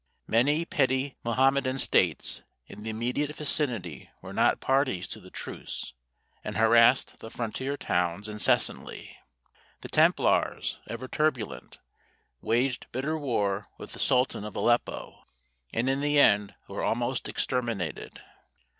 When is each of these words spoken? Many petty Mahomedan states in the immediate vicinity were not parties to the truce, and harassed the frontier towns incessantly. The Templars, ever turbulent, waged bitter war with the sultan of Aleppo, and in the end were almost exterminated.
Many 0.25 0.65
petty 0.65 1.15
Mahomedan 1.23 1.77
states 1.77 2.41
in 2.65 2.81
the 2.81 2.89
immediate 2.89 3.35
vicinity 3.35 4.09
were 4.19 4.33
not 4.33 4.59
parties 4.59 5.07
to 5.09 5.19
the 5.19 5.29
truce, 5.29 5.93
and 6.43 6.57
harassed 6.57 7.19
the 7.19 7.29
frontier 7.29 7.77
towns 7.77 8.27
incessantly. 8.27 9.15
The 9.81 9.89
Templars, 9.89 10.79
ever 10.87 11.07
turbulent, 11.07 11.77
waged 12.41 12.87
bitter 12.91 13.15
war 13.15 13.67
with 13.77 13.91
the 13.91 13.99
sultan 13.99 14.43
of 14.43 14.55
Aleppo, 14.55 15.23
and 15.71 15.87
in 15.87 16.01
the 16.01 16.19
end 16.19 16.55
were 16.67 16.81
almost 16.81 17.29
exterminated. 17.29 18.19